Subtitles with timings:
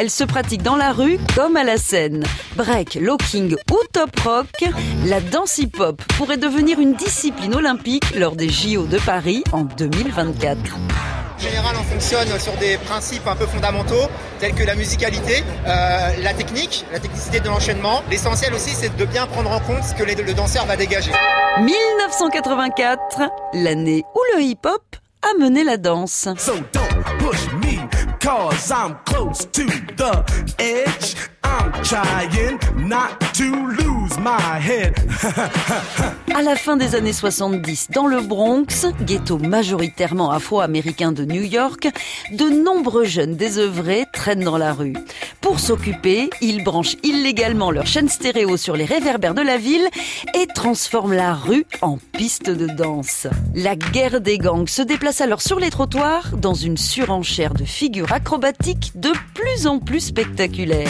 [0.00, 2.22] Elle se pratique dans la rue comme à la scène.
[2.54, 4.46] Break, locking ou top rock,
[5.06, 10.56] la danse hip-hop pourrait devenir une discipline olympique lors des JO de Paris en 2024.
[10.76, 14.08] En général, on fonctionne sur des principes un peu fondamentaux,
[14.38, 18.04] tels que la musicalité, euh, la technique, la technicité de l'enchaînement.
[18.08, 21.10] L'essentiel aussi, c'est de bien prendre en compte ce que le danseur va dégager.
[21.60, 23.22] 1984,
[23.54, 24.84] l'année où le hip-hop
[25.22, 26.28] a mené la danse.
[26.38, 27.80] So don't push me,
[28.20, 30.38] cause I'm close to the
[36.34, 41.88] à la fin des années 70, dans le Bronx, ghetto majoritairement afro-américain de New York,
[42.32, 44.94] de nombreux jeunes désœuvrés traînent dans la rue.
[45.40, 49.88] Pour s'occuper, ils branchent illégalement leur chaîne stéréo sur les réverbères de la ville
[50.34, 53.26] et transforment la rue en piste de danse.
[53.54, 58.12] La guerre des gangs se déplace alors sur les trottoirs dans une surenchère de figures
[58.12, 59.12] acrobatiques de
[59.54, 60.88] plus en plus spectaculaires.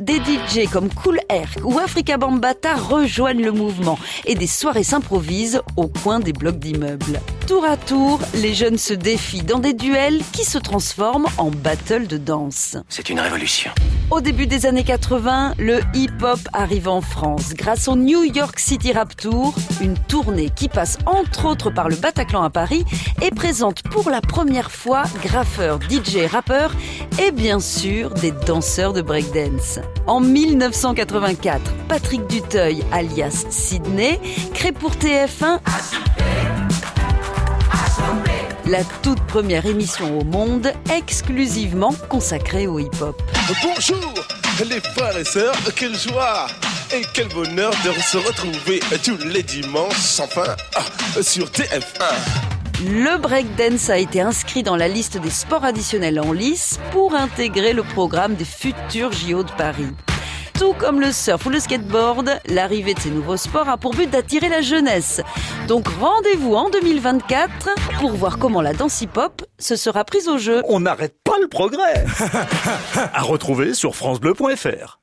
[0.00, 5.60] Des DJ comme Cool Herc ou Africa Bambata rejoignent le mouvement et des soirées s'improvisent
[5.76, 7.20] au coin des blocs d'immeubles.
[7.46, 12.06] Tour à tour, les jeunes se défient dans des duels qui se transforment en battle
[12.06, 12.76] de danse.
[12.88, 13.72] C'est une révolution.
[14.10, 18.92] Au début des années 80, le hip-hop arrive en France grâce au New York City
[18.92, 22.84] Rap Tour, une tournée qui passe entre autres par le Bataclan à Paris
[23.20, 26.72] et présente pour la première fois graffeurs, DJ, rappeurs
[27.20, 29.78] et bien sûr des danseurs de breakdance.
[30.06, 34.18] En 1984, Patrick Duteuil, alias Sydney,
[34.54, 35.60] crée pour TF1
[38.66, 43.20] la toute première émission au monde exclusivement consacrée au hip-hop.
[43.64, 44.14] Bonjour
[44.64, 46.46] les frères et sœurs, quelle joie
[46.92, 52.59] et quel bonheur de se retrouver tous les dimanches enfin ah, sur TF1.
[52.82, 57.74] Le breakdance a été inscrit dans la liste des sports additionnels en lice pour intégrer
[57.74, 59.88] le programme des futurs JO de Paris.
[60.58, 64.08] Tout comme le surf ou le skateboard, l'arrivée de ces nouveaux sports a pour but
[64.08, 65.20] d'attirer la jeunesse.
[65.68, 70.62] Donc rendez-vous en 2024 pour voir comment la danse hip-hop se sera prise au jeu.
[70.66, 72.06] On n'arrête pas le progrès
[73.12, 74.99] À retrouver sur francebleu.fr